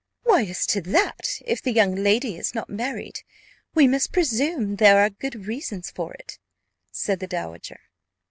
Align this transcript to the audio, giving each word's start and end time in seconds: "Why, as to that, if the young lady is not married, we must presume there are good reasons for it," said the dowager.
"Why, 0.23 0.45
as 0.45 0.65
to 0.65 0.81
that, 0.81 1.39
if 1.45 1.61
the 1.61 1.71
young 1.71 1.93
lady 1.93 2.35
is 2.35 2.55
not 2.55 2.71
married, 2.71 3.19
we 3.75 3.87
must 3.87 4.11
presume 4.11 4.77
there 4.77 4.97
are 4.97 5.11
good 5.11 5.45
reasons 5.45 5.91
for 5.91 6.11
it," 6.15 6.39
said 6.91 7.19
the 7.19 7.27
dowager. 7.27 7.79